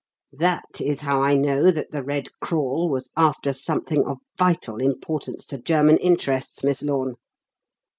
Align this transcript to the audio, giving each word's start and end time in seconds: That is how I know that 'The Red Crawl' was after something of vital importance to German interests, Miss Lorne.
That 0.33 0.65
is 0.81 1.01
how 1.01 1.21
I 1.21 1.37
know 1.37 1.69
that 1.69 1.91
'The 1.91 2.01
Red 2.01 2.29
Crawl' 2.39 2.89
was 2.89 3.11
after 3.15 3.53
something 3.53 4.03
of 4.03 4.17
vital 4.35 4.77
importance 4.77 5.45
to 5.45 5.59
German 5.59 5.97
interests, 5.97 6.63
Miss 6.63 6.81
Lorne. 6.81 7.17